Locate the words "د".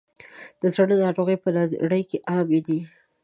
0.61-0.63